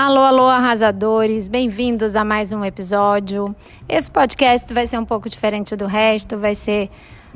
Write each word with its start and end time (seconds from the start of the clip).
Alô, 0.00 0.20
alô, 0.20 0.44
arrasadores, 0.44 1.48
bem-vindos 1.48 2.14
a 2.14 2.24
mais 2.24 2.52
um 2.52 2.64
episódio. 2.64 3.52
Esse 3.88 4.08
podcast 4.08 4.72
vai 4.72 4.86
ser 4.86 4.96
um 4.96 5.04
pouco 5.04 5.28
diferente 5.28 5.74
do 5.74 5.86
resto, 5.86 6.38
vai 6.38 6.54
ser 6.54 6.88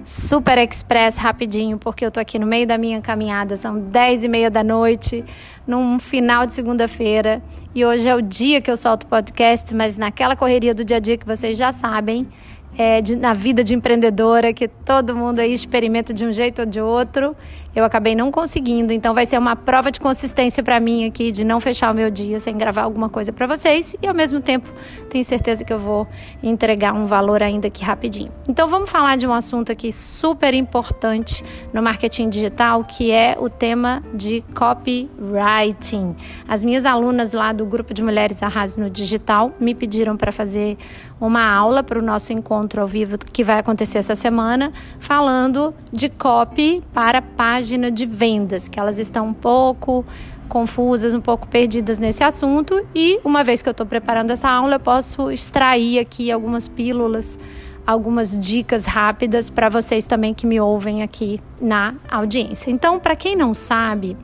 super 0.04 0.56
express, 0.58 1.16
rapidinho, 1.16 1.76
porque 1.76 2.06
eu 2.06 2.10
tô 2.12 2.20
aqui 2.20 2.38
no 2.38 2.46
meio 2.46 2.64
da 2.64 2.78
minha 2.78 3.00
caminhada, 3.00 3.56
são 3.56 3.80
10 3.80 4.26
e 4.26 4.28
meia 4.28 4.48
da 4.48 4.62
noite, 4.62 5.24
num 5.66 5.98
final 5.98 6.46
de 6.46 6.54
segunda-feira, 6.54 7.42
e 7.74 7.84
hoje 7.84 8.08
é 8.08 8.14
o 8.14 8.22
dia 8.22 8.60
que 8.60 8.70
eu 8.70 8.76
solto 8.76 9.02
o 9.02 9.06
podcast, 9.08 9.74
mas 9.74 9.96
naquela 9.96 10.36
correria 10.36 10.72
do 10.72 10.84
dia 10.84 10.98
a 10.98 11.00
dia 11.00 11.18
que 11.18 11.26
vocês 11.26 11.58
já 11.58 11.72
sabem, 11.72 12.28
é, 12.76 13.00
de, 13.00 13.16
na 13.16 13.32
vida 13.32 13.62
de 13.62 13.74
empreendedora, 13.74 14.52
que 14.52 14.66
todo 14.68 15.14
mundo 15.14 15.40
aí 15.40 15.52
experimenta 15.52 16.14
de 16.14 16.24
um 16.24 16.32
jeito 16.32 16.60
ou 16.60 16.66
de 16.66 16.80
outro. 16.80 17.36
Eu 17.74 17.84
acabei 17.84 18.14
não 18.14 18.30
conseguindo, 18.30 18.92
então 18.92 19.14
vai 19.14 19.24
ser 19.24 19.38
uma 19.38 19.56
prova 19.56 19.90
de 19.90 19.98
consistência 19.98 20.62
para 20.62 20.78
mim 20.78 21.06
aqui 21.06 21.32
de 21.32 21.42
não 21.42 21.58
fechar 21.58 21.90
o 21.90 21.94
meu 21.94 22.10
dia 22.10 22.38
sem 22.38 22.56
gravar 22.56 22.82
alguma 22.82 23.08
coisa 23.08 23.32
para 23.32 23.46
vocês 23.46 23.96
e 24.02 24.06
ao 24.06 24.14
mesmo 24.14 24.40
tempo 24.40 24.68
tenho 25.08 25.24
certeza 25.24 25.64
que 25.64 25.72
eu 25.72 25.78
vou 25.78 26.06
entregar 26.42 26.92
um 26.92 27.06
valor 27.06 27.42
ainda 27.42 27.68
aqui 27.68 27.82
rapidinho. 27.82 28.30
Então 28.46 28.68
vamos 28.68 28.90
falar 28.90 29.16
de 29.16 29.26
um 29.26 29.32
assunto 29.32 29.72
aqui 29.72 29.90
super 29.90 30.52
importante 30.52 31.42
no 31.72 31.82
marketing 31.82 32.28
digital, 32.28 32.84
que 32.84 33.10
é 33.10 33.36
o 33.40 33.48
tema 33.48 34.02
de 34.12 34.44
copywriting. 34.54 36.14
As 36.46 36.62
minhas 36.62 36.84
alunas 36.84 37.32
lá 37.32 37.52
do 37.52 37.64
grupo 37.64 37.94
de 37.94 38.02
mulheres 38.02 38.42
Arrase 38.42 38.78
no 38.78 38.90
Digital 38.90 39.52
me 39.58 39.74
pediram 39.74 40.16
para 40.16 40.30
fazer 40.30 40.76
uma 41.18 41.48
aula 41.54 41.82
para 41.82 41.98
o 41.98 42.02
nosso 42.02 42.32
encontro 42.32 42.80
ao 42.80 42.86
vivo 42.86 43.16
que 43.16 43.44
vai 43.44 43.58
acontecer 43.58 43.98
essa 43.98 44.14
semana, 44.14 44.72
falando 44.98 45.72
de 45.92 46.08
copy 46.08 46.82
para 46.92 47.22
página 47.62 47.92
de 47.92 48.04
vendas, 48.04 48.66
que 48.66 48.80
elas 48.80 48.98
estão 48.98 49.28
um 49.28 49.32
pouco 49.32 50.04
confusas, 50.48 51.14
um 51.14 51.20
pouco 51.20 51.46
perdidas 51.46 51.96
nesse 51.96 52.24
assunto. 52.24 52.84
E 52.92 53.20
uma 53.24 53.44
vez 53.44 53.62
que 53.62 53.68
eu 53.68 53.70
estou 53.70 53.86
preparando 53.86 54.32
essa 54.32 54.50
aula, 54.50 54.74
eu 54.74 54.80
posso 54.80 55.30
extrair 55.30 56.00
aqui 56.00 56.32
algumas 56.32 56.66
pílulas, 56.66 57.38
algumas 57.86 58.36
dicas 58.36 58.84
rápidas 58.84 59.48
para 59.48 59.68
vocês 59.68 60.04
também 60.04 60.34
que 60.34 60.44
me 60.44 60.60
ouvem 60.60 61.04
aqui 61.04 61.40
na 61.60 61.94
audiência. 62.10 62.68
Então, 62.68 62.98
para 62.98 63.14
quem 63.14 63.36
não 63.36 63.54
sabe 63.54 64.16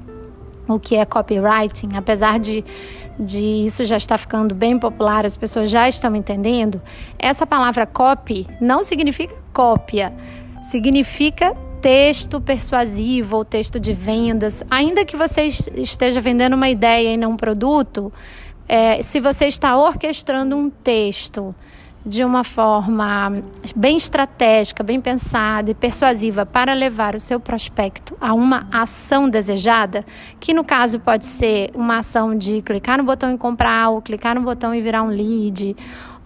o 0.67 0.81
que 0.81 0.97
é 0.97 1.05
copywriting, 1.05 1.91
apesar 1.95 2.41
de 2.41 2.65
de 3.21 3.45
isso 3.65 3.85
já 3.85 3.97
está 3.97 4.17
ficando 4.17 4.55
bem 4.55 4.79
popular, 4.79 5.27
as 5.27 5.37
pessoas 5.37 5.69
já 5.69 5.89
estão 5.89 6.15
entendendo, 6.15 6.81
essa 7.19 7.45
palavra 7.45 7.85
copy 7.85 8.47
não 8.61 8.81
significa 8.81 9.35
cópia, 9.53 10.13
significa 10.63 11.53
texto 11.81 12.41
persuasivo 12.41 13.37
ou 13.37 13.45
texto 13.45 13.79
de 13.79 13.93
vendas. 13.93 14.65
Ainda 14.71 15.05
que 15.05 15.17
você 15.17 15.43
esteja 15.47 16.21
vendendo 16.21 16.55
uma 16.55 16.69
ideia 16.69 17.15
e 17.15 17.17
não 17.17 17.33
um 17.33 17.37
produto, 17.37 18.13
é, 18.69 19.01
se 19.03 19.21
você 19.21 19.47
está 19.47 19.77
orquestrando 19.77 20.57
um 20.57 20.69
texto 20.69 21.55
de 22.05 22.25
uma 22.25 22.45
forma 22.45 23.33
bem 23.75 23.97
estratégica, 23.97 24.83
bem 24.83 25.01
pensada 25.01 25.71
e 25.71 25.75
persuasiva 25.75 26.47
para 26.47 26.73
levar 26.73 27.15
o 27.15 27.21
seu 27.21 27.39
prospecto 27.39 28.17
a 28.21 28.33
uma 28.33 28.67
ação 28.73 29.29
desejada, 29.29 30.05
que 30.41 30.55
no 30.55 30.65
caso 30.65 31.01
pode 31.01 31.27
ser 31.27 31.71
uma 31.75 31.99
ação 31.99 32.37
de 32.37 32.63
clicar 32.63 32.99
no 32.99 33.05
botão 33.05 33.31
em 33.31 33.37
comprar, 33.37 33.91
ou 33.91 34.01
clicar 34.01 34.35
no 34.35 34.43
botão 34.43 34.75
e 34.75 34.81
virar 34.81 35.03
um 35.03 35.09
lead, 35.09 35.77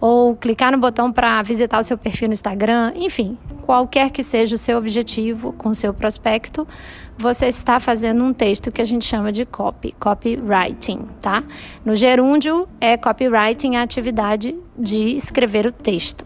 ou 0.05 0.35
clicar 0.35 0.69
no 0.69 0.77
botão 0.77 1.13
para 1.13 1.41
visitar 1.43 1.79
o 1.79 1.83
seu 1.83 1.97
perfil 1.97 2.27
no 2.27 2.33
Instagram, 2.33 2.91
enfim, 2.93 3.37
qualquer 3.61 4.09
que 4.09 4.21
seja 4.21 4.55
o 4.55 4.57
seu 4.57 4.77
objetivo 4.77 5.53
com 5.53 5.69
o 5.69 5.73
seu 5.73 5.93
prospecto, 5.93 6.67
você 7.17 7.45
está 7.47 7.79
fazendo 7.79 8.21
um 8.21 8.33
texto 8.33 8.69
que 8.69 8.81
a 8.81 8.83
gente 8.83 9.05
chama 9.05 9.31
de 9.31 9.45
copy, 9.45 9.95
copywriting, 9.97 11.07
tá? 11.21 11.41
No 11.85 11.95
gerúndio, 11.95 12.67
é 12.81 12.97
copywriting 12.97 13.77
a 13.77 13.81
atividade 13.81 14.53
de 14.77 15.15
escrever 15.15 15.65
o 15.65 15.71
texto. 15.71 16.25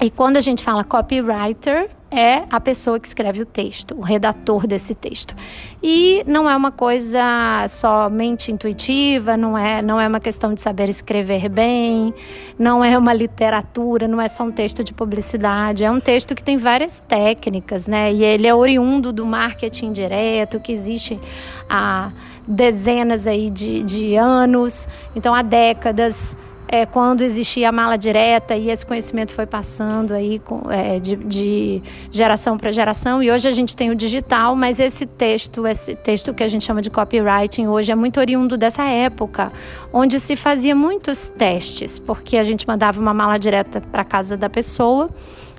E 0.00 0.08
quando 0.08 0.36
a 0.36 0.40
gente 0.40 0.62
fala 0.62 0.84
copywriter, 0.84 1.90
é 2.18 2.44
a 2.50 2.60
pessoa 2.60 2.98
que 2.98 3.06
escreve 3.06 3.42
o 3.42 3.46
texto, 3.46 3.94
o 3.96 4.00
redator 4.00 4.66
desse 4.66 4.94
texto. 4.94 5.34
E 5.82 6.24
não 6.26 6.48
é 6.48 6.56
uma 6.56 6.70
coisa 6.70 7.66
somente 7.68 8.50
intuitiva, 8.50 9.36
não 9.36 9.56
é, 9.56 9.82
não 9.82 10.00
é 10.00 10.08
uma 10.08 10.20
questão 10.20 10.54
de 10.54 10.60
saber 10.60 10.88
escrever 10.88 11.48
bem, 11.48 12.14
não 12.58 12.84
é 12.84 12.96
uma 12.96 13.12
literatura, 13.12 14.08
não 14.08 14.20
é 14.20 14.28
só 14.28 14.44
um 14.44 14.50
texto 14.50 14.82
de 14.82 14.94
publicidade, 14.94 15.84
é 15.84 15.90
um 15.90 16.00
texto 16.00 16.34
que 16.34 16.42
tem 16.42 16.56
várias 16.56 17.00
técnicas, 17.00 17.86
né? 17.86 18.12
E 18.12 18.24
ele 18.24 18.46
é 18.46 18.54
oriundo 18.54 19.12
do 19.12 19.26
marketing 19.26 19.92
direto, 19.92 20.60
que 20.60 20.72
existe 20.72 21.20
há 21.68 22.12
dezenas 22.46 23.26
aí 23.26 23.50
de, 23.50 23.82
de 23.82 24.16
anos, 24.16 24.88
então 25.14 25.34
há 25.34 25.42
décadas 25.42 26.36
é, 26.66 26.86
quando 26.86 27.22
existia 27.22 27.68
a 27.68 27.72
mala 27.72 27.96
direta 27.96 28.56
e 28.56 28.70
esse 28.70 28.84
conhecimento 28.84 29.32
foi 29.32 29.46
passando 29.46 30.12
aí 30.14 30.38
com, 30.38 30.70
é, 30.70 30.98
de, 30.98 31.16
de, 31.16 31.82
geração 32.10 32.56
para 32.56 32.72
geração. 32.72 33.22
E 33.22 33.30
hoje 33.30 33.46
a 33.46 33.50
gente 33.50 33.76
tem 33.76 33.90
o 33.90 33.94
digital, 33.94 34.56
mas 34.56 34.80
esse 34.80 35.06
texto, 35.06 35.66
esse 35.66 35.94
texto 35.94 36.32
que 36.32 36.42
a 36.42 36.48
gente 36.48 36.64
chama 36.64 36.80
de 36.80 36.90
copywriting 36.90 37.66
hoje 37.66 37.92
é 37.92 37.94
muito 37.94 38.18
oriundo 38.18 38.56
dessa 38.56 38.84
época, 38.84 39.52
onde 39.92 40.18
se 40.18 40.36
fazia 40.36 40.74
muitos 40.74 41.28
testes, 41.28 41.98
porque 41.98 42.36
a 42.36 42.42
gente 42.42 42.66
mandava 42.66 43.00
uma 43.00 43.14
mala 43.14 43.38
direta 43.38 43.80
para 43.80 44.04
casa 44.04 44.36
da 44.36 44.48
pessoa 44.48 45.10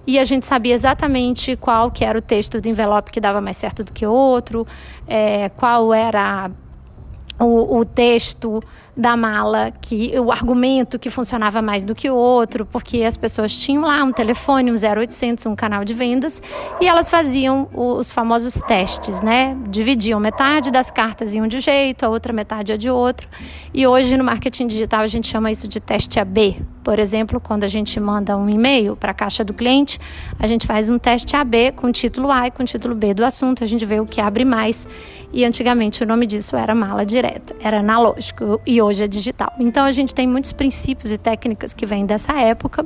e 0.07 0.19
a 0.19 0.23
gente 0.23 0.45
sabia 0.45 0.73
exatamente 0.73 1.55
qual 1.55 1.89
que 1.89 2.05
era 2.05 2.17
o 2.17 2.21
texto 2.21 2.61
do 2.61 2.67
envelope 2.67 3.11
que 3.11 3.19
dava 3.19 3.41
mais 3.41 3.57
certo 3.57 3.83
do 3.83 3.91
que 3.91 4.05
outro, 4.05 4.67
é, 5.07 5.49
qual 5.49 5.93
era 5.93 6.51
o, 7.39 7.79
o 7.79 7.85
texto 7.85 8.59
da 8.95 9.17
mala, 9.17 9.71
que 9.81 10.17
o 10.17 10.31
argumento 10.31 10.97
que 10.97 11.09
funcionava 11.09 11.61
mais 11.61 11.83
do 11.83 11.93
que 11.93 12.09
o 12.09 12.15
outro, 12.15 12.65
porque 12.65 13.03
as 13.03 13.17
pessoas 13.17 13.53
tinham 13.53 13.83
lá 13.83 14.03
um 14.03 14.11
telefone, 14.11 14.71
um 14.71 14.75
0800, 14.75 15.45
um 15.45 15.55
canal 15.55 15.83
de 15.83 15.93
vendas, 15.93 16.41
e 16.79 16.87
elas 16.87 17.09
faziam 17.09 17.67
os 17.73 18.11
famosos 18.11 18.55
testes, 18.67 19.21
né? 19.21 19.57
Dividiam 19.69 20.19
metade 20.19 20.71
das 20.71 20.89
cartas 20.89 21.33
de 21.33 21.41
um 21.41 21.49
jeito, 21.49 22.05
a 22.05 22.09
outra 22.09 22.31
metade 22.31 22.71
é 22.71 22.77
de 22.77 22.89
outro. 22.89 23.27
E 23.73 23.85
hoje 23.85 24.15
no 24.17 24.23
marketing 24.23 24.67
digital 24.67 25.01
a 25.01 25.07
gente 25.07 25.27
chama 25.27 25.51
isso 25.51 25.67
de 25.67 25.79
teste 25.79 26.19
AB. 26.19 26.61
Por 26.83 26.99
exemplo, 26.99 27.39
quando 27.41 27.63
a 27.63 27.67
gente 27.67 27.99
manda 27.99 28.37
um 28.37 28.47
e-mail 28.47 28.95
para 28.95 29.11
a 29.11 29.13
caixa 29.13 29.43
do 29.43 29.53
cliente, 29.53 29.99
a 30.39 30.45
gente 30.45 30.67
faz 30.67 30.87
um 30.87 30.99
teste 30.99 31.35
AB 31.35 31.71
com 31.75 31.91
título 31.91 32.31
A 32.31 32.47
e 32.47 32.51
com 32.51 32.63
título 32.63 32.93
B 32.93 33.13
do 33.13 33.25
assunto, 33.25 33.63
a 33.63 33.67
gente 33.67 33.85
vê 33.85 33.99
o 33.99 34.05
que 34.05 34.21
abre 34.21 34.45
mais. 34.45 34.87
E 35.33 35.43
antigamente 35.43 36.03
o 36.03 36.07
nome 36.07 36.25
disso 36.25 36.55
era 36.55 36.73
mala 36.75 37.05
direta, 37.05 37.55
era 37.59 37.79
analógico. 37.79 38.61
E 38.65 38.81
hoje 38.85 39.03
é 39.03 39.07
digital. 39.07 39.53
Então 39.59 39.85
a 39.85 39.91
gente 39.91 40.13
tem 40.13 40.27
muitos 40.27 40.51
princípios 40.51 41.11
e 41.11 41.17
técnicas 41.17 41.73
que 41.73 41.85
vêm 41.85 42.05
dessa 42.05 42.33
época 42.33 42.85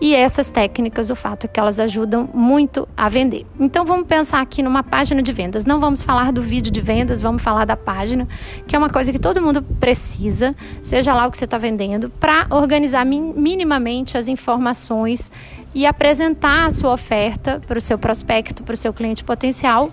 e 0.00 0.14
essas 0.14 0.50
técnicas, 0.50 1.10
o 1.10 1.14
fato 1.14 1.44
é 1.44 1.48
que 1.48 1.60
elas 1.60 1.78
ajudam 1.78 2.28
muito 2.32 2.88
a 2.96 3.08
vender. 3.08 3.46
Então 3.58 3.84
vamos 3.84 4.06
pensar 4.06 4.40
aqui 4.40 4.62
numa 4.62 4.82
página 4.82 5.22
de 5.22 5.32
vendas. 5.32 5.66
Não 5.66 5.78
vamos 5.78 6.02
falar 6.02 6.32
do 6.32 6.40
vídeo 6.40 6.72
de 6.72 6.80
vendas, 6.80 7.20
vamos 7.20 7.42
falar 7.42 7.66
da 7.66 7.76
página, 7.76 8.26
que 8.66 8.74
é 8.74 8.78
uma 8.78 8.88
coisa 8.88 9.12
que 9.12 9.18
todo 9.18 9.42
mundo 9.42 9.62
precisa, 9.62 10.56
seja 10.80 11.12
lá 11.12 11.26
o 11.26 11.30
que 11.30 11.36
você 11.36 11.44
está 11.44 11.58
vendendo, 11.58 12.08
para 12.08 12.46
organizar 12.50 13.04
minimamente 13.04 14.16
as 14.16 14.28
informações 14.28 15.30
e 15.74 15.84
apresentar 15.84 16.66
a 16.66 16.70
sua 16.70 16.92
oferta 16.92 17.60
para 17.66 17.78
o 17.78 17.80
seu 17.80 17.98
prospecto, 17.98 18.62
para 18.62 18.74
o 18.74 18.76
seu 18.76 18.92
cliente 18.92 19.22
potencial 19.22 19.92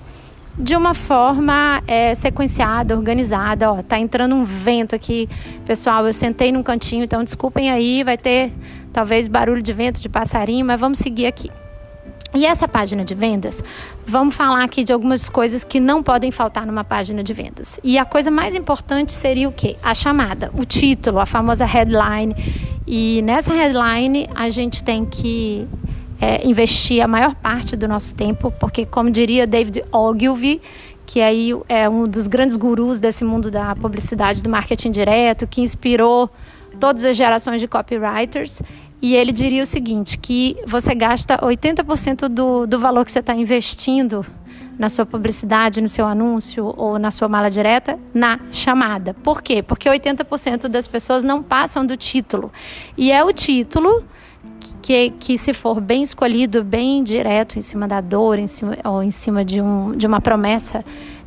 de 0.57 0.75
uma 0.75 0.94
forma 0.94 1.81
é, 1.85 2.16
sequenciada, 2.16 2.95
organizada. 2.95 3.72
Ó, 3.72 3.81
tá 3.81 4.00
entrando 4.00 4.35
um 4.35 4.44
vento 4.44 4.95
aqui, 4.95 5.29
pessoal. 5.66 6.06
Eu 6.07 6.13
sentei 6.13 6.51
num 6.51 6.63
cantinho, 6.63 7.03
então 7.03 7.23
desculpem 7.23 7.69
aí, 7.69 8.03
vai 8.03 8.18
ter 8.18 8.51
talvez 8.91 9.28
barulho 9.28 9.62
de 9.62 9.73
vento, 9.73 10.01
de 10.01 10.09
passarinho, 10.09 10.66
mas 10.66 10.79
vamos 10.79 11.00
seguir 11.00 11.28
aqui. 11.28 11.51
E 12.34 12.45
essa 12.45 12.68
página 12.68 13.06
de 13.06 13.16
vendas, 13.16 13.63
vamos 14.06 14.35
falar 14.35 14.63
aqui 14.63 14.84
de 14.84 14.91
algumas 14.91 15.29
coisas 15.29 15.63
que 15.63 15.79
não 15.79 16.03
podem 16.03 16.29
faltar 16.29 16.66
numa 16.66 16.84
página 16.84 17.24
de 17.24 17.34
vendas. 17.34 17.79
E 17.84 17.98
a 17.98 18.06
coisa 18.06 18.30
mais 18.30 18.56
importante 18.56 19.13
seria 19.13 19.48
o 19.48 19.51
quê? 19.51 19.75
A 19.81 19.94
chamada, 19.94 20.51
o 20.53 20.65
título, 20.65 21.19
a 21.19 21.25
famosa 21.25 21.65
headline. 21.65 22.36
E 22.86 23.21
nessa 23.21 23.53
headline 23.53 24.30
a 24.36 24.50
gente 24.50 24.83
tem 24.83 25.06
que 25.06 25.68
é, 26.19 26.48
investir 26.48 27.02
a 27.04 27.08
maior 27.08 27.36
parte 27.36 27.75
do 27.75 27.88
nosso 27.88 28.14
tempo, 28.16 28.52
porque, 28.60 28.86
como 28.86 29.12
diria 29.12 29.46
David 29.46 29.84
Ogilvy, 29.92 30.62
que 31.06 31.22
aí 31.22 31.52
é 31.69 31.88
um 31.88 32.04
dos 32.04 32.28
grandes 32.28 32.58
gurus 32.58 33.00
desse 33.00 33.24
mundo 33.24 33.50
da 33.50 33.75
publicidade, 33.75 34.44
do 34.44 34.50
marketing 34.50 34.92
direto, 34.92 35.48
que 35.48 35.62
inspirou 35.62 36.30
todas 36.80 37.06
as 37.06 37.16
gerações 37.16 37.62
de 37.62 37.68
copywriters. 37.68 38.62
E 39.02 39.16
ele 39.16 39.31
diria 39.31 39.64
o 39.64 39.66
seguinte: 39.66 40.18
que 40.18 40.58
você 40.66 40.94
gasta 40.94 41.38
80% 41.38 42.28
do, 42.28 42.68
do 42.68 42.80
valor 42.80 43.06
que 43.06 43.12
você 43.12 43.20
está 43.20 43.34
investindo 43.34 44.25
na 44.78 44.90
sua 44.90 45.06
publicidade, 45.06 45.81
no 45.81 45.90
seu 45.90 46.06
anúncio 46.06 46.74
ou 46.78 47.00
na 47.00 47.10
sua 47.10 47.28
mala 47.28 47.50
direta, 47.50 47.98
na 48.13 48.40
chamada. 48.52 49.13
Por 49.13 49.42
quê? 49.42 49.63
Porque 49.63 49.90
80% 49.90 50.68
das 50.68 50.88
pessoas 50.88 51.24
não 51.24 51.42
passam 51.42 51.86
do 51.86 51.98
título. 51.98 52.52
E 52.96 53.12
é 53.12 53.24
o 53.24 53.31
título 53.31 54.04
que, 54.81 55.12
que 55.12 55.38
se 55.38 55.54
for 55.54 55.80
bem 55.80 56.04
escolhido, 56.04 56.64
bem 56.64 57.04
direto 57.04 57.58
em 57.58 57.62
cima 57.62 57.88
da 57.88 58.02
dor, 58.02 58.40
em 58.40 58.48
cima, 58.48 58.78
ou 58.84 59.04
em 59.04 59.12
cima 59.12 59.46
de, 59.46 59.62
um, 59.62 59.96
de 59.96 60.08
uma 60.08 60.19
promessa 60.19 60.84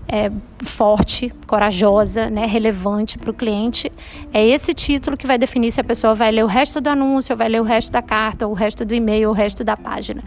é, 0.09 0.31
forte, 0.65 1.33
corajosa, 1.47 2.29
né, 2.29 2.45
relevante 2.45 3.17
para 3.17 3.31
o 3.31 3.35
cliente, 3.35 3.93
é 4.33 4.45
esse 4.45 4.75
título 4.75 5.17
que 5.17 5.27
vai 5.27 5.39
definir 5.39 5.71
se 5.71 5.81
a 5.81 5.85
pessoa 5.85 6.15
vai 6.15 6.33
ler 6.33 6.45
o 6.45 6.49
resto 6.49 6.81
do 6.81 6.89
anúncio, 6.89 7.37
vai 7.37 7.49
ler 7.49 7.61
o 7.61 7.65
resto 7.65 7.93
da 7.93 8.03
carta, 8.03 8.49
o 8.49 8.53
resto 8.53 8.85
do 8.85 8.93
e-mail, 8.93 9.31
o 9.31 9.33
resto 9.33 9.63
da 9.63 9.77
página. 9.77 10.25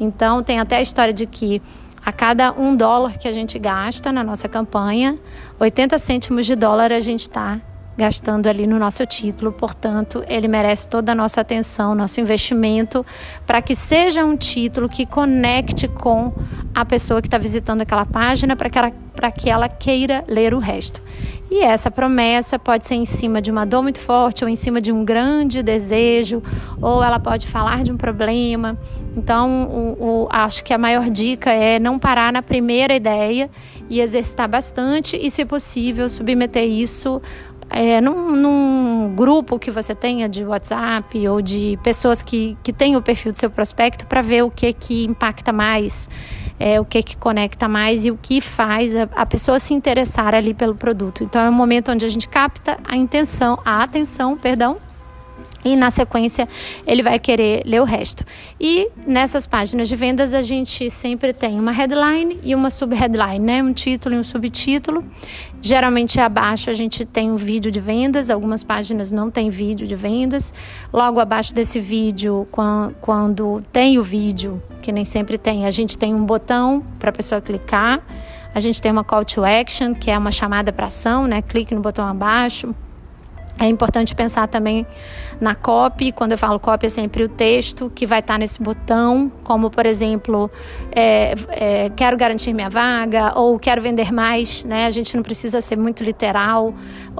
Então, 0.00 0.42
tem 0.42 0.58
até 0.58 0.76
a 0.76 0.80
história 0.80 1.12
de 1.12 1.26
que 1.26 1.60
a 2.04 2.12
cada 2.12 2.52
um 2.52 2.74
dólar 2.74 3.18
que 3.18 3.28
a 3.28 3.32
gente 3.32 3.58
gasta 3.58 4.10
na 4.10 4.24
nossa 4.24 4.48
campanha, 4.48 5.18
80 5.60 5.98
cêntimos 5.98 6.46
de 6.46 6.56
dólar 6.56 6.92
a 6.92 7.00
gente 7.00 7.22
está 7.22 7.60
gastando 7.96 8.46
ali 8.46 8.66
no 8.66 8.78
nosso 8.78 9.04
título, 9.06 9.50
portanto, 9.52 10.22
ele 10.28 10.46
merece 10.48 10.86
toda 10.86 11.12
a 11.12 11.14
nossa 11.14 11.40
atenção, 11.40 11.94
nosso 11.94 12.20
investimento, 12.20 13.04
para 13.46 13.62
que 13.62 13.74
seja 13.74 14.24
um 14.24 14.36
título 14.36 14.88
que 14.88 15.06
conecte 15.06 15.88
com 15.88 16.32
a 16.74 16.84
pessoa 16.84 17.22
que 17.22 17.28
está 17.28 17.38
visitando 17.38 17.80
aquela 17.80 18.04
página, 18.04 18.54
para 18.54 18.68
que, 18.68 18.78
ela, 18.78 18.92
que 19.30 19.48
ela 19.48 19.68
queira 19.68 20.22
ler 20.28 20.52
o 20.52 20.58
resto. 20.58 21.00
E 21.50 21.62
essa 21.62 21.90
promessa 21.90 22.58
pode 22.58 22.86
ser 22.86 22.96
em 22.96 23.04
cima 23.04 23.40
de 23.40 23.50
uma 23.50 23.64
dor 23.64 23.82
muito 23.82 24.00
forte, 24.00 24.44
ou 24.44 24.50
em 24.50 24.56
cima 24.56 24.80
de 24.80 24.90
um 24.92 25.04
grande 25.04 25.62
desejo, 25.62 26.42
ou 26.82 27.02
ela 27.02 27.20
pode 27.20 27.46
falar 27.46 27.84
de 27.84 27.92
um 27.92 27.96
problema. 27.96 28.76
Então, 29.16 29.64
o, 29.64 30.24
o, 30.24 30.28
acho 30.30 30.64
que 30.64 30.74
a 30.74 30.78
maior 30.78 31.08
dica 31.08 31.50
é 31.50 31.78
não 31.78 31.98
parar 31.98 32.32
na 32.32 32.42
primeira 32.42 32.94
ideia 32.94 33.48
e 33.88 34.00
exercitar 34.00 34.48
bastante, 34.48 35.16
e, 35.16 35.30
se 35.30 35.44
possível, 35.44 36.08
submeter 36.08 36.64
isso 36.64 37.22
é, 37.70 38.00
num, 38.00 38.30
num, 38.34 39.14
grupo 39.14 39.58
que 39.58 39.70
você 39.70 39.94
tenha 39.94 40.28
de 40.28 40.44
WhatsApp 40.44 41.28
ou 41.28 41.40
de 41.42 41.78
pessoas 41.82 42.22
que, 42.22 42.56
que 42.62 42.72
têm 42.72 42.96
o 42.96 43.02
perfil 43.02 43.32
do 43.32 43.38
seu 43.38 43.50
prospecto 43.50 44.06
para 44.06 44.20
ver 44.20 44.42
o 44.42 44.50
que 44.50 44.72
que 44.72 45.04
impacta 45.04 45.52
mais, 45.52 46.08
é, 46.58 46.80
o 46.80 46.84
que 46.84 47.02
que 47.02 47.16
conecta 47.16 47.68
mais 47.68 48.04
e 48.06 48.10
o 48.10 48.18
que 48.20 48.40
faz 48.40 48.94
a, 48.94 49.08
a, 49.14 49.26
pessoa 49.26 49.58
se 49.58 49.74
interessar 49.74 50.34
ali 50.34 50.54
pelo 50.54 50.74
produto. 50.74 51.24
Então 51.24 51.42
é 51.42 51.48
um 51.48 51.52
momento 51.52 51.90
onde 51.90 52.04
a 52.04 52.08
gente 52.08 52.28
capta 52.28 52.78
a 52.84 52.96
intenção, 52.96 53.58
a 53.64 53.82
atenção, 53.82 54.36
perdão, 54.36 54.76
e 55.66 55.74
na 55.74 55.90
sequência 55.90 56.48
ele 56.86 57.02
vai 57.02 57.18
querer 57.18 57.62
ler 57.66 57.80
o 57.80 57.84
resto. 57.84 58.24
E 58.60 58.88
nessas 59.04 59.48
páginas 59.48 59.88
de 59.88 59.96
vendas 59.96 60.32
a 60.32 60.40
gente 60.40 60.88
sempre 60.88 61.32
tem 61.32 61.58
uma 61.58 61.72
headline 61.72 62.38
e 62.44 62.54
uma 62.54 62.70
subheadline, 62.70 63.40
né? 63.40 63.62
Um 63.62 63.72
título 63.72 64.14
e 64.14 64.18
um 64.18 64.22
subtítulo. 64.22 65.04
Geralmente 65.60 66.20
abaixo 66.20 66.70
a 66.70 66.72
gente 66.72 67.04
tem 67.04 67.32
um 67.32 67.36
vídeo 67.36 67.72
de 67.72 67.80
vendas, 67.80 68.30
algumas 68.30 68.62
páginas 68.62 69.10
não 69.10 69.28
tem 69.28 69.48
vídeo 69.48 69.86
de 69.88 69.96
vendas. 69.96 70.54
Logo 70.92 71.18
abaixo 71.18 71.52
desse 71.52 71.80
vídeo, 71.80 72.46
quando 73.00 73.60
tem 73.72 73.98
o 73.98 74.02
vídeo, 74.04 74.62
que 74.80 74.92
nem 74.92 75.04
sempre 75.04 75.36
tem, 75.36 75.66
a 75.66 75.70
gente 75.72 75.98
tem 75.98 76.14
um 76.14 76.24
botão 76.24 76.84
para 77.00 77.10
a 77.10 77.12
pessoa 77.12 77.40
clicar. 77.40 78.00
A 78.54 78.60
gente 78.60 78.80
tem 78.80 78.92
uma 78.92 79.02
call 79.02 79.24
to 79.24 79.44
action, 79.44 79.92
que 79.92 80.10
é 80.10 80.16
uma 80.16 80.30
chamada 80.30 80.72
para 80.72 80.86
ação, 80.86 81.26
né? 81.26 81.42
Clique 81.42 81.74
no 81.74 81.80
botão 81.80 82.06
abaixo 82.06 82.72
é 83.58 83.66
importante 83.66 84.14
pensar 84.14 84.46
também 84.48 84.86
na 85.40 85.54
copy. 85.54 86.12
Quando 86.12 86.32
eu 86.32 86.38
falo 86.38 86.60
copy, 86.60 86.86
é 86.86 86.88
sempre 86.88 87.24
o 87.24 87.28
texto 87.28 87.90
que 87.94 88.06
vai 88.06 88.20
estar 88.20 88.38
nesse 88.38 88.62
botão, 88.62 89.30
como 89.42 89.70
por 89.70 89.86
exemplo, 89.86 90.50
é, 90.94 91.34
é, 91.48 91.90
quero 91.96 92.16
garantir 92.16 92.52
minha 92.52 92.68
vaga 92.68 93.32
ou 93.38 93.58
quero 93.58 93.80
vender 93.80 94.12
mais. 94.12 94.64
Né? 94.64 94.86
A 94.86 94.90
gente 94.90 95.16
não 95.16 95.22
precisa 95.22 95.60
ser 95.60 95.76
muito 95.76 96.04
literal, 96.04 96.74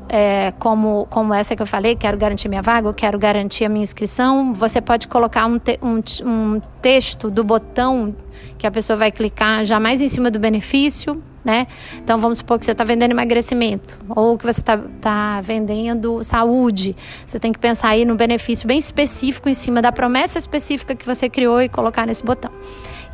é, 0.08 0.52
como, 0.58 1.06
como 1.08 1.32
essa 1.32 1.56
que 1.56 1.62
eu 1.62 1.66
falei, 1.66 1.96
quero 1.96 2.18
garantir 2.18 2.48
minha 2.48 2.62
vaga 2.62 2.88
ou 2.88 2.94
quero 2.94 3.18
garantir 3.18 3.64
a 3.64 3.68
minha 3.68 3.82
inscrição. 3.82 4.52
Você 4.52 4.80
pode 4.80 5.08
colocar 5.08 5.46
um, 5.46 5.58
te, 5.58 5.78
um, 5.82 6.02
um 6.28 6.60
texto 6.82 7.30
do 7.30 7.42
botão 7.42 8.14
que 8.58 8.66
a 8.66 8.70
pessoa 8.70 8.96
vai 8.96 9.10
clicar 9.10 9.64
já 9.64 9.80
mais 9.80 10.02
em 10.02 10.08
cima 10.08 10.30
do 10.30 10.38
benefício 10.38 11.22
né? 11.46 11.68
Então 12.02 12.18
vamos 12.18 12.38
supor 12.38 12.58
que 12.58 12.64
você 12.64 12.72
está 12.72 12.82
vendendo 12.82 13.12
emagrecimento 13.12 13.96
ou 14.08 14.36
que 14.36 14.44
você 14.44 14.60
está 14.60 14.76
tá 15.00 15.40
vendendo 15.40 16.20
saúde. 16.24 16.96
Você 17.24 17.38
tem 17.38 17.52
que 17.52 17.58
pensar 17.58 17.90
aí 17.90 18.04
no 18.04 18.16
benefício 18.16 18.66
bem 18.66 18.76
específico 18.76 19.48
em 19.48 19.54
cima 19.54 19.80
da 19.80 19.92
promessa 19.92 20.38
específica 20.38 20.96
que 20.96 21.06
você 21.06 21.28
criou 21.30 21.62
e 21.62 21.68
colocar 21.68 22.04
nesse 22.04 22.24
botão. 22.24 22.50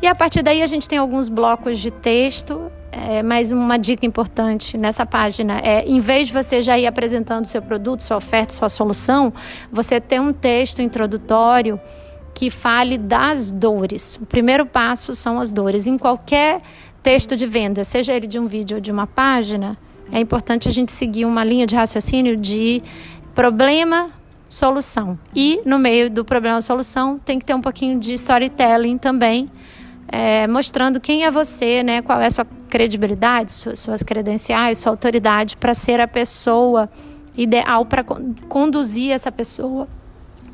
E 0.01 0.07
a 0.07 0.15
partir 0.15 0.41
daí 0.41 0.63
a 0.63 0.67
gente 0.67 0.89
tem 0.89 0.97
alguns 0.97 1.29
blocos 1.29 1.77
de 1.79 1.91
texto. 1.91 2.71
É, 2.91 3.21
mais 3.21 3.51
uma 3.51 3.77
dica 3.77 4.05
importante 4.05 4.77
nessa 4.77 5.05
página 5.05 5.59
é, 5.59 5.83
em 5.85 5.99
vez 5.99 6.27
de 6.27 6.33
você 6.33 6.61
já 6.61 6.77
ir 6.77 6.85
apresentando 6.85 7.45
seu 7.45 7.61
produto, 7.61 8.03
sua 8.03 8.17
oferta, 8.17 8.53
sua 8.53 8.69
solução, 8.69 9.33
você 9.71 9.99
tem 9.99 10.19
um 10.19 10.31
texto 10.33 10.81
introdutório 10.81 11.79
que 12.33 12.49
fale 12.49 12.97
das 12.97 13.51
dores. 13.51 14.19
O 14.21 14.25
primeiro 14.25 14.65
passo 14.65 15.13
são 15.13 15.39
as 15.39 15.51
dores. 15.51 15.87
Em 15.87 15.97
qualquer 15.97 16.61
texto 17.03 17.35
de 17.35 17.45
venda, 17.45 17.83
seja 17.83 18.13
ele 18.13 18.25
de 18.25 18.39
um 18.39 18.47
vídeo 18.47 18.77
ou 18.77 18.81
de 18.81 18.91
uma 18.91 19.05
página, 19.05 19.77
é 20.11 20.19
importante 20.19 20.69
a 20.69 20.71
gente 20.71 20.91
seguir 20.91 21.25
uma 21.25 21.43
linha 21.43 21.67
de 21.67 21.75
raciocínio 21.75 22.37
de 22.37 22.81
problema, 23.35 24.09
solução. 24.47 25.19
E 25.35 25.61
no 25.65 25.77
meio 25.77 26.09
do 26.09 26.23
problema 26.23 26.61
solução 26.61 27.19
tem 27.19 27.39
que 27.39 27.45
ter 27.45 27.53
um 27.53 27.61
pouquinho 27.61 27.99
de 27.99 28.13
storytelling 28.13 28.97
também, 28.97 29.49
é, 30.07 30.47
mostrando 30.47 30.99
quem 30.99 31.25
é 31.25 31.31
você, 31.31 31.83
né, 31.83 32.01
qual 32.01 32.21
é 32.21 32.27
a 32.27 32.31
sua 32.31 32.45
credibilidade, 32.69 33.51
suas, 33.51 33.79
suas 33.79 34.03
credenciais, 34.03 34.77
sua 34.77 34.91
autoridade 34.91 35.57
para 35.57 35.73
ser 35.73 35.99
a 35.99 36.07
pessoa 36.07 36.89
ideal 37.35 37.85
para 37.85 38.03
conduzir 38.03 39.11
essa 39.11 39.31
pessoa 39.31 39.87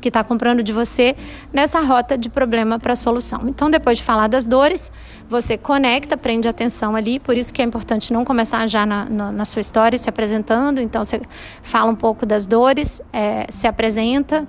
que 0.00 0.08
está 0.08 0.24
comprando 0.24 0.62
de 0.62 0.72
você 0.72 1.14
nessa 1.52 1.80
rota 1.80 2.16
de 2.16 2.28
problema 2.28 2.78
para 2.78 2.96
solução. 2.96 3.42
Então, 3.46 3.70
depois 3.70 3.98
de 3.98 4.04
falar 4.04 4.28
das 4.28 4.46
dores, 4.46 4.90
você 5.28 5.56
conecta, 5.58 6.16
prende 6.16 6.48
atenção 6.48 6.96
ali, 6.96 7.18
por 7.18 7.36
isso 7.36 7.52
que 7.52 7.60
é 7.62 7.64
importante 7.64 8.12
não 8.12 8.24
começar 8.24 8.66
já 8.66 8.86
na, 8.86 9.04
na, 9.04 9.32
na 9.32 9.44
sua 9.44 9.60
história 9.60 9.98
se 9.98 10.08
apresentando. 10.08 10.80
Então, 10.80 11.04
você 11.04 11.20
fala 11.62 11.90
um 11.90 11.96
pouco 11.96 12.24
das 12.24 12.46
dores, 12.46 13.02
é, 13.12 13.46
se 13.50 13.66
apresenta. 13.66 14.46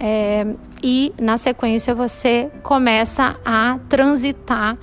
É, 0.00 0.46
e 0.82 1.12
na 1.20 1.36
sequência 1.36 1.94
você 1.94 2.50
começa 2.62 3.36
a 3.44 3.78
transitar 3.88 4.76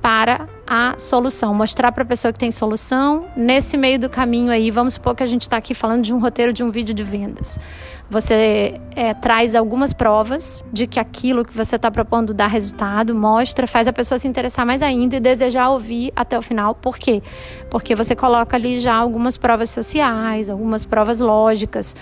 para 0.00 0.48
a 0.74 0.94
solução, 0.98 1.52
mostrar 1.52 1.92
para 1.92 2.02
a 2.02 2.06
pessoa 2.06 2.32
que 2.32 2.38
tem 2.38 2.50
solução. 2.50 3.26
Nesse 3.36 3.76
meio 3.76 3.98
do 3.98 4.08
caminho 4.08 4.50
aí, 4.50 4.70
vamos 4.70 4.94
supor 4.94 5.14
que 5.14 5.22
a 5.22 5.26
gente 5.26 5.42
está 5.42 5.58
aqui 5.58 5.74
falando 5.74 6.02
de 6.02 6.14
um 6.14 6.18
roteiro 6.18 6.50
de 6.50 6.64
um 6.64 6.70
vídeo 6.70 6.94
de 6.94 7.04
vendas. 7.04 7.60
Você 8.08 8.80
é, 8.96 9.12
traz 9.12 9.54
algumas 9.54 9.92
provas 9.92 10.64
de 10.72 10.86
que 10.86 10.98
aquilo 10.98 11.44
que 11.44 11.54
você 11.54 11.76
está 11.76 11.90
propondo 11.90 12.32
dá 12.32 12.46
resultado, 12.46 13.14
mostra, 13.14 13.66
faz 13.66 13.86
a 13.86 13.92
pessoa 13.92 14.16
se 14.16 14.26
interessar 14.26 14.64
mais 14.64 14.82
ainda 14.82 15.16
e 15.16 15.20
desejar 15.20 15.68
ouvir 15.68 16.10
até 16.16 16.38
o 16.38 16.42
final. 16.42 16.74
Por 16.74 16.96
quê? 16.96 17.22
Porque 17.70 17.94
você 17.94 18.16
coloca 18.16 18.56
ali 18.56 18.78
já 18.78 18.94
algumas 18.94 19.36
provas 19.36 19.68
sociais, 19.68 20.48
algumas 20.48 20.86
provas 20.86 21.20
lógicas, 21.20 21.94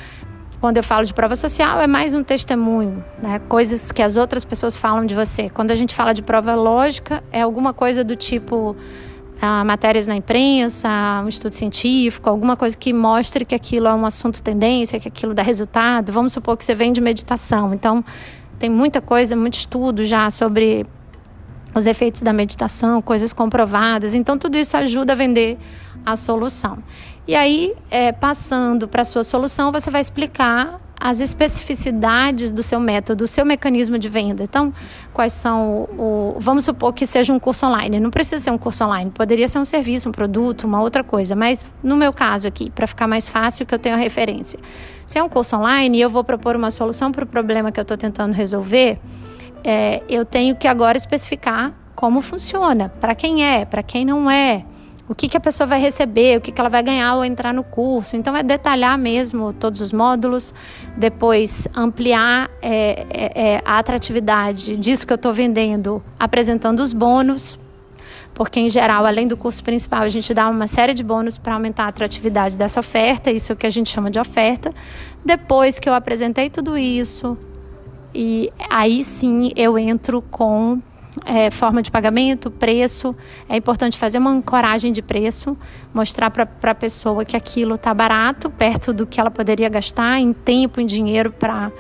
quando 0.61 0.77
eu 0.77 0.83
falo 0.83 1.05
de 1.07 1.15
prova 1.15 1.35
social, 1.35 1.81
é 1.81 1.87
mais 1.87 2.13
um 2.13 2.23
testemunho, 2.23 3.03
né? 3.23 3.41
coisas 3.49 3.91
que 3.91 4.03
as 4.03 4.19
outras 4.19 4.45
pessoas 4.45 4.77
falam 4.77 5.07
de 5.07 5.15
você. 5.15 5.49
Quando 5.49 5.71
a 5.71 5.75
gente 5.75 5.95
fala 5.95 6.13
de 6.13 6.23
prova 6.23 6.55
lógica, 6.55 7.25
é 7.33 7.41
alguma 7.41 7.73
coisa 7.73 8.05
do 8.05 8.15
tipo 8.15 8.77
ah, 9.41 9.65
matérias 9.65 10.07
na 10.07 10.15
imprensa, 10.15 10.89
um 11.25 11.29
estudo 11.29 11.55
científico, 11.55 12.29
alguma 12.29 12.59
coisa 12.59 12.77
que 12.77 12.93
mostre 12.93 13.47
que 13.47 13.55
aquilo 13.55 13.89
é 13.89 13.95
um 13.95 14.05
assunto 14.05 14.43
tendência, 14.43 15.01
que 15.01 15.09
aquilo 15.09 15.33
dá 15.33 15.43
resultado. 15.43 16.13
Vamos 16.13 16.35
supor 16.35 16.59
que 16.59 16.65
você 16.65 16.75
vem 16.75 16.93
de 16.93 17.01
meditação. 17.01 17.73
Então, 17.73 18.05
tem 18.59 18.69
muita 18.69 19.01
coisa, 19.01 19.35
muito 19.35 19.55
estudo 19.55 20.05
já 20.05 20.31
sobre 20.31 20.85
os 21.75 21.87
efeitos 21.87 22.23
da 22.23 22.35
meditação, 22.35 23.01
coisas 23.01 23.33
comprovadas. 23.33 24.15
Então, 24.15 24.37
tudo 24.37 24.59
isso 24.59 24.77
ajuda 24.77 25.15
a 25.15 25.17
vender 25.17 25.57
a 26.05 26.17
solução. 26.17 26.79
E 27.27 27.35
aí, 27.35 27.75
é, 27.91 28.13
passando 28.13 28.89
para 28.89 29.03
a 29.03 29.05
sua 29.05 29.23
solução, 29.23 29.71
você 29.71 29.91
vai 29.91 30.01
explicar 30.01 30.81
as 31.01 31.21
especificidades 31.21 32.53
do 32.53 32.63
seu 32.63 32.79
método, 32.79 33.25
do 33.25 33.27
seu 33.27 33.47
mecanismo 33.47 33.99
de 33.99 34.07
venda. 34.09 34.43
Então, 34.43 34.71
quais 35.15 35.33
são 35.33 35.89
o, 35.99 36.37
Vamos 36.39 36.65
supor 36.65 36.93
que 36.93 37.07
seja 37.07 37.33
um 37.33 37.39
curso 37.39 37.65
online. 37.65 37.99
Não 37.99 38.11
precisa 38.11 38.45
ser 38.45 38.51
um 38.51 38.59
curso 38.59 38.85
online, 38.85 39.11
poderia 39.11 39.49
ser 39.49 39.59
um 39.59 39.65
serviço, 39.65 40.11
um 40.11 40.13
produto, 40.13 40.65
uma 40.65 40.83
outra 40.83 41.03
coisa. 41.03 41.35
Mas 41.35 41.65
no 41.83 41.97
meu 41.97 42.13
caso 42.13 42.47
aqui, 42.47 42.71
para 42.71 42.87
ficar 42.87 43.07
mais 43.07 43.27
fácil, 43.27 43.65
que 43.65 43.75
eu 43.75 43.79
tenho 43.79 43.95
a 43.95 43.99
referência. 43.99 44.61
Se 45.07 45.19
é 45.19 45.23
um 45.23 45.29
curso 45.29 45.57
online 45.57 45.97
e 45.97 46.01
eu 46.03 46.11
vou 46.11 46.23
propor 46.23 46.55
uma 46.55 46.71
solução 46.71 47.11
para 47.11 47.25
o 47.25 47.27
problema 47.27 47.73
que 47.73 47.81
eu 47.81 47.83
estou 47.83 47.97
tentando 47.97 48.35
resolver, 48.35 48.99
é, 49.65 50.03
eu 50.07 50.25
tenho 50.25 50.55
que 50.55 50.69
agora 50.69 50.99
especificar 50.99 51.73
como 51.95 52.21
funciona, 52.21 52.89
para 53.01 53.15
quem 53.15 53.45
é, 53.45 53.65
para 53.65 53.83
quem 53.83 54.05
não 54.05 54.31
é 54.31 54.65
o 55.11 55.15
que, 55.15 55.29
que 55.29 55.37
a 55.37 55.41
pessoa 55.41 55.67
vai 55.67 55.81
receber, 55.81 56.39
o 56.39 56.41
que, 56.41 56.53
que 56.53 56.61
ela 56.61 56.71
vai 56.71 56.85
ganhar 56.85 57.09
ao 57.09 57.25
entrar 57.25 57.53
no 57.53 57.65
curso. 57.65 58.15
Então, 58.15 58.37
é 58.37 58.45
detalhar 58.45 58.97
mesmo 58.97 59.53
todos 59.53 59.81
os 59.81 59.93
módulos, 59.93 60.55
depois 60.97 61.67
ampliar 61.75 62.49
é, 62.63 63.07
é, 63.11 63.55
é 63.55 63.63
a 63.65 63.81
atratividade 63.81 64.77
disso 64.77 65.05
que 65.05 65.13
eu 65.13 65.17
estou 65.17 65.33
vendendo, 65.33 66.01
apresentando 66.17 66.79
os 66.79 66.93
bônus, 66.93 67.59
porque 68.33 68.61
em 68.61 68.71
geral, 68.71 69.05
além 69.05 69.27
do 69.27 69.37
curso 69.37 69.65
principal, 69.65 70.03
a 70.03 70.09
gente 70.09 70.33
dá 70.33 70.49
uma 70.49 70.69
série 70.69 70.95
de 70.95 71.03
bônus 71.03 71.37
para 71.37 71.55
aumentar 71.55 71.87
a 71.87 71.89
atratividade 71.89 72.57
dessa 72.57 72.79
oferta, 72.79 73.33
isso 73.33 73.51
é 73.51 73.55
o 73.55 73.57
que 73.57 73.67
a 73.67 73.71
gente 73.71 73.91
chama 73.91 74.13
de 74.13 74.19
oferta. 74.21 74.73
Depois 75.25 75.81
que 75.81 75.89
eu 75.89 75.93
apresentei 75.95 76.49
tudo 76.49 76.79
isso, 76.79 77.37
e 78.15 78.53
aí 78.71 79.03
sim 79.03 79.51
eu 79.57 79.77
entro 79.77 80.23
com 80.23 80.81
é, 81.25 81.51
forma 81.51 81.83
de 81.83 81.91
pagamento, 81.91 82.51
preço. 82.51 83.15
É 83.49 83.57
importante 83.57 83.99
fazer 83.99 84.19
uma 84.19 84.31
ancoragem 84.31 84.93
de 84.93 85.03
preço, 85.03 85.57
mostrar 85.93 86.31
para 86.31 86.71
a 86.71 86.75
pessoa 86.75 87.25
que 87.25 87.37
aquilo 87.37 87.75
está 87.75 87.93
barato, 87.95 88.51
perto 88.51 88.93
do 88.93 89.07
que 89.07 89.21
ela 89.21 89.31
poderia 89.31 89.69
gastar 89.69 90.19
em 90.19 90.33
tempo, 90.33 90.81
em 90.81 90.87
dinheiro 90.87 91.33
para 91.33 91.73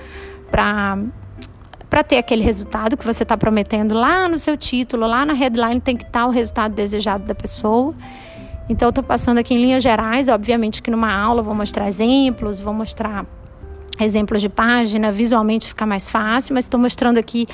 ter 2.06 2.18
aquele 2.18 2.42
resultado 2.42 2.96
que 2.96 3.04
você 3.04 3.22
está 3.22 3.36
prometendo 3.36 3.94
lá 3.94 4.28
no 4.28 4.38
seu 4.38 4.56
título, 4.56 5.06
lá 5.06 5.24
na 5.24 5.32
headline 5.32 5.80
tem 5.80 5.96
que 5.96 6.04
estar 6.04 6.20
tá 6.20 6.26
o 6.26 6.30
resultado 6.30 6.74
desejado 6.74 7.24
da 7.24 7.34
pessoa. 7.34 7.94
Então, 8.68 8.90
estou 8.90 9.02
passando 9.02 9.38
aqui 9.38 9.52
em 9.52 9.60
linhas 9.60 9.82
gerais, 9.82 10.28
obviamente 10.28 10.80
que 10.80 10.92
numa 10.92 11.12
aula 11.12 11.42
vou 11.42 11.54
mostrar 11.54 11.88
exemplos, 11.88 12.60
vou 12.60 12.72
mostrar 12.72 13.26
exemplos 14.04 14.40
de 14.40 14.48
página, 14.48 15.12
visualmente 15.12 15.66
fica 15.66 15.86
mais 15.86 16.08
fácil, 16.08 16.54
mas 16.54 16.64
estou 16.64 16.80
mostrando 16.80 17.18
aqui 17.18 17.46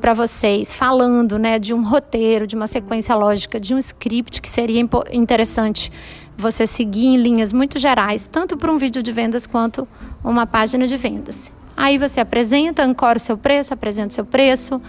para 0.00 0.12
vocês, 0.12 0.74
falando 0.74 1.38
né, 1.38 1.58
de 1.58 1.72
um 1.74 1.82
roteiro, 1.82 2.46
de 2.46 2.54
uma 2.54 2.66
sequência 2.66 3.14
lógica, 3.14 3.58
de 3.58 3.74
um 3.74 3.78
script 3.78 4.40
que 4.40 4.48
seria 4.48 4.80
interessante 5.12 5.90
você 6.36 6.66
seguir 6.66 7.06
em 7.06 7.16
linhas 7.16 7.52
muito 7.52 7.78
gerais, 7.78 8.28
tanto 8.30 8.56
para 8.56 8.70
um 8.70 8.76
vídeo 8.76 9.02
de 9.02 9.10
vendas 9.10 9.46
quanto 9.46 9.88
uma 10.22 10.46
página 10.46 10.86
de 10.86 10.96
vendas. 10.96 11.52
Aí 11.76 11.98
você 11.98 12.20
apresenta, 12.20 12.82
ancora 12.82 13.18
o 13.18 13.20
seu 13.20 13.36
preço, 13.36 13.72
apresenta 13.72 14.08
o 14.08 14.14
seu 14.14 14.24
preço, 14.24 14.80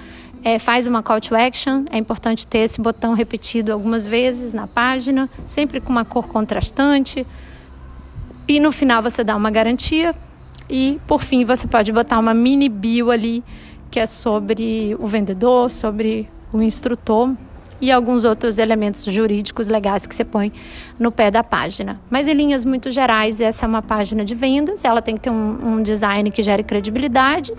é, 0.44 0.60
faz 0.60 0.88
uma 0.88 1.04
call 1.04 1.20
to 1.20 1.36
action. 1.36 1.84
É 1.92 1.98
importante 1.98 2.46
ter 2.48 2.60
esse 2.60 2.80
botão 2.80 3.14
repetido 3.14 3.74
algumas 3.74 4.08
vezes 4.08 4.54
na 4.54 4.68
página, 4.68 5.30
sempre 5.46 5.82
com 5.82 5.90
uma 5.90 6.06
cor 6.06 6.28
contrastante. 6.28 7.26
E 8.48 8.60
no 8.60 8.72
final 8.72 9.02
você 9.02 9.24
dá 9.24 9.36
uma 9.36 9.52
garantia. 9.52 10.16
E 10.70 11.00
por 11.08 11.22
fim 11.22 11.46
você 11.46 11.68
pode 11.68 11.92
botar 11.92 12.20
uma 12.20 12.34
mini 12.34 12.70
bio 12.70 13.12
ali 13.12 13.44
que 13.90 14.00
é 14.00 14.06
sobre 14.06 14.96
o 15.00 15.08
vendedor, 15.08 15.72
sobre 15.72 16.30
o 16.52 16.62
instrutor 16.62 17.34
e 17.80 17.92
alguns 17.92 18.26
outros 18.26 18.58
elementos 18.58 19.04
jurídicos 19.06 19.68
legais 19.68 20.08
que 20.08 20.16
você 20.16 20.26
põe 20.26 20.52
no 21.00 21.12
pé 21.12 21.30
da 21.30 21.44
página. 21.44 22.00
Mas 22.10 22.28
em 22.28 22.34
linhas 22.34 22.66
muito 22.66 22.90
gerais, 22.90 23.40
essa 23.40 23.66
é 23.66 23.68
uma 23.68 23.82
página 23.82 24.26
de 24.26 24.34
vendas, 24.34 24.84
ela 24.84 25.02
tem 25.02 25.16
que 25.16 25.22
ter 25.22 25.30
um, 25.30 25.76
um 25.76 25.82
design 25.82 26.30
que 26.32 26.42
gere 26.42 26.64
credibilidade, 26.64 27.54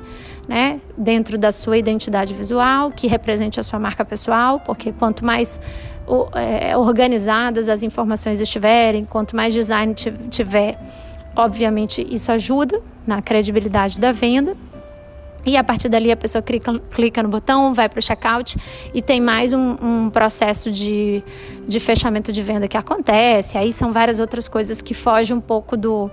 né, 0.49 0.81
dentro 0.97 1.39
da 1.39 1.53
sua 1.53 1.77
identidade 1.79 2.35
visual, 2.35 2.91
que 2.91 3.07
represente 3.07 3.61
a 3.61 3.63
sua 3.63 3.79
marca 3.79 4.05
pessoal, 4.05 4.61
porque 4.61 4.93
quanto 4.93 5.25
mais 5.25 5.61
é, 6.35 6.77
organizadas 6.77 7.69
as 7.69 7.83
informações 7.83 8.41
estiverem, 8.41 9.05
quanto 9.05 9.37
mais 9.37 9.53
design 9.53 9.95
tiver, 9.95 10.79
obviamente 11.37 12.05
isso 12.11 12.33
ajuda 12.33 12.83
na 13.09 13.23
credibilidade 13.23 13.99
da 13.99 14.13
venda. 14.13 14.55
E 15.47 15.57
a 15.57 15.65
partir 15.65 15.89
dali 15.89 16.13
a 16.13 16.17
pessoa 16.17 16.43
clica, 16.43 16.79
clica 16.91 17.23
no 17.23 17.29
botão, 17.31 17.73
vai 17.73 17.89
para 17.89 17.99
o 17.99 18.03
checkout 18.03 18.59
e 18.93 19.01
tem 19.01 19.19
mais 19.19 19.53
um, 19.55 19.77
um, 19.81 20.11
processo 20.11 20.71
de, 20.71 21.23
de 21.67 21.81
fechamento 21.81 22.31
de 22.31 22.43
venda 22.43 22.69
que 22.69 22.77
acontece. 22.77 23.57
Aí 23.57 23.73
são 23.73 23.91
várias 23.91 24.21
outras 24.21 24.47
coisas 24.47 24.83
que 24.83 24.93
fogem 24.93 25.35
um 25.35 25.41
pouco 25.41 25.75
do, 25.75 26.11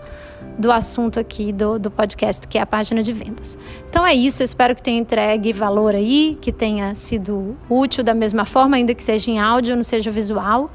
do 0.57 0.71
assunto 0.71 1.19
aqui 1.19 1.51
do, 1.51 1.77
do 1.77 1.91
podcast, 1.91 2.47
que 2.47 2.57
é 2.57 2.61
a 2.61 2.65
página 2.65 3.03
de 3.03 3.11
vendas. 3.11 3.57
Então 3.89 4.05
é 4.05 4.13
isso, 4.13 4.41
eu 4.41 4.45
espero 4.45 4.73
que 4.73 4.81
tenha 4.81 4.99
entregue 5.01 5.51
valor 5.51 5.95
aí, 5.95 6.37
que 6.39 6.53
tenha 6.53 6.95
sido 6.95 7.57
útil 7.69 8.05
da 8.05 8.13
mesma 8.13 8.45
forma, 8.45 8.77
ainda 8.77 8.93
que 8.93 9.03
seja 9.03 9.29
em 9.29 9.39
áudio, 9.39 9.75
não 9.75 9.83
seja 9.83 10.09
visual. 10.09 10.71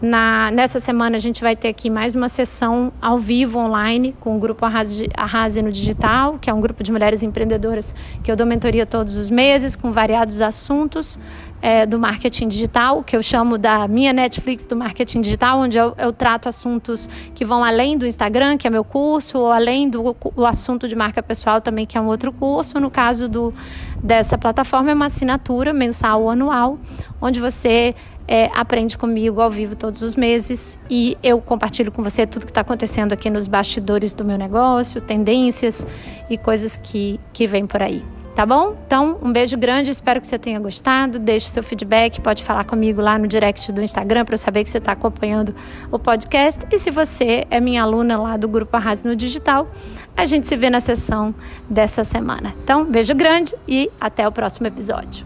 Na, 0.00 0.50
nessa 0.50 0.78
semana 0.78 1.16
a 1.16 1.18
gente 1.18 1.40
vai 1.40 1.56
ter 1.56 1.68
aqui 1.68 1.88
mais 1.88 2.14
uma 2.14 2.28
sessão 2.28 2.92
ao 3.00 3.18
vivo 3.18 3.58
online 3.58 4.14
com 4.20 4.36
o 4.36 4.38
grupo 4.38 4.66
Arrase, 4.66 5.08
Arrase 5.16 5.62
no 5.62 5.72
Digital, 5.72 6.38
que 6.38 6.50
é 6.50 6.54
um 6.54 6.60
grupo 6.60 6.82
de 6.82 6.92
mulheres 6.92 7.22
empreendedoras 7.22 7.94
que 8.22 8.30
eu 8.30 8.36
dou 8.36 8.46
mentoria 8.46 8.84
todos 8.84 9.16
os 9.16 9.30
meses 9.30 9.74
com 9.74 9.90
variados 9.90 10.42
assuntos 10.42 11.18
é, 11.62 11.86
do 11.86 11.98
marketing 11.98 12.48
digital, 12.48 13.02
que 13.02 13.16
eu 13.16 13.22
chamo 13.22 13.56
da 13.56 13.88
minha 13.88 14.12
Netflix 14.12 14.66
do 14.66 14.76
marketing 14.76 15.22
digital, 15.22 15.60
onde 15.60 15.78
eu, 15.78 15.94
eu 15.96 16.12
trato 16.12 16.46
assuntos 16.46 17.08
que 17.34 17.42
vão 17.42 17.64
além 17.64 17.96
do 17.96 18.06
Instagram, 18.06 18.58
que 18.58 18.66
é 18.66 18.70
meu 18.70 18.84
curso, 18.84 19.38
ou 19.38 19.50
além 19.50 19.88
do 19.88 20.14
o 20.36 20.44
assunto 20.44 20.86
de 20.86 20.94
marca 20.94 21.22
pessoal 21.22 21.60
também, 21.60 21.86
que 21.86 21.96
é 21.96 22.00
um 22.00 22.06
outro 22.06 22.30
curso. 22.32 22.78
No 22.78 22.90
caso 22.90 23.28
do, 23.28 23.54
dessa 24.02 24.36
plataforma, 24.36 24.90
é 24.90 24.94
uma 24.94 25.06
assinatura 25.06 25.72
mensal 25.72 26.22
ou 26.22 26.30
anual, 26.30 26.78
onde 27.20 27.40
você 27.40 27.94
é, 28.28 28.50
aprende 28.54 28.98
comigo 28.98 29.40
ao 29.40 29.50
vivo 29.50 29.76
todos 29.76 30.02
os 30.02 30.16
meses 30.16 30.78
e 30.90 31.16
eu 31.22 31.40
compartilho 31.40 31.92
com 31.92 32.02
você 32.02 32.26
tudo 32.26 32.44
que 32.44 32.50
está 32.50 32.60
acontecendo 32.60 33.12
aqui 33.12 33.30
nos 33.30 33.46
bastidores 33.46 34.12
do 34.12 34.24
meu 34.24 34.36
negócio, 34.36 35.00
tendências 35.00 35.86
e 36.28 36.36
coisas 36.36 36.76
que, 36.76 37.20
que 37.32 37.46
vêm 37.46 37.66
por 37.66 37.82
aí. 37.82 38.02
Tá 38.36 38.44
bom? 38.44 38.76
Então, 38.86 39.18
um 39.22 39.32
beijo 39.32 39.56
grande, 39.56 39.90
espero 39.90 40.20
que 40.20 40.26
você 40.26 40.38
tenha 40.38 40.60
gostado. 40.60 41.18
Deixe 41.18 41.48
seu 41.48 41.62
feedback, 41.62 42.20
pode 42.20 42.44
falar 42.44 42.64
comigo 42.64 43.00
lá 43.00 43.18
no 43.18 43.26
direct 43.26 43.72
do 43.72 43.80
Instagram 43.80 44.26
para 44.26 44.34
eu 44.34 44.38
saber 44.38 44.62
que 44.62 44.68
você 44.68 44.76
está 44.76 44.92
acompanhando 44.92 45.54
o 45.90 45.98
podcast. 45.98 46.60
E 46.70 46.76
se 46.76 46.90
você 46.90 47.46
é 47.50 47.58
minha 47.60 47.82
aluna 47.82 48.18
lá 48.18 48.36
do 48.36 48.46
Grupo 48.46 48.76
Arrase 48.76 49.08
no 49.08 49.16
Digital, 49.16 49.66
a 50.14 50.26
gente 50.26 50.48
se 50.48 50.54
vê 50.54 50.68
na 50.68 50.80
sessão 50.80 51.34
dessa 51.68 52.04
semana. 52.04 52.54
Então, 52.62 52.84
beijo 52.84 53.14
grande 53.14 53.54
e 53.66 53.90
até 53.98 54.28
o 54.28 54.32
próximo 54.32 54.66
episódio. 54.66 55.25